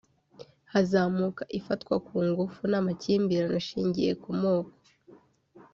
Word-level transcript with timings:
hazamuka 0.71 1.43
ifatwa 1.59 1.95
ku 2.07 2.15
ngufu 2.27 2.61
n’amakimbirane 2.71 3.57
ashingiye 3.61 4.11
ku 4.21 4.29
moko 4.41 4.73